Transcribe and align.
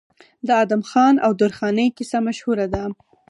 د 0.47 0.49
ادم 0.63 0.81
خان 0.89 1.15
او 1.25 1.31
درخانۍ 1.41 1.87
کیسه 1.97 2.17
مشهوره 2.27 2.65
ده. 2.73 2.83